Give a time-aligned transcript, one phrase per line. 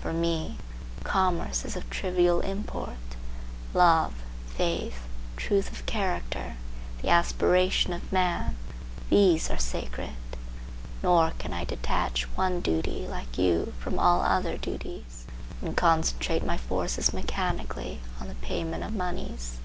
[0.00, 0.58] For me,
[1.04, 2.96] commerce is of trivial import;
[3.72, 4.14] love,
[4.48, 6.56] faith, truth of character,
[7.02, 8.56] the aspiration of man,
[9.10, 10.10] these are sacred;
[11.04, 15.24] nor can I detach one duty, like you, from all other duties,
[15.62, 19.58] and concentrate my forces mechanically on the payment of moneys.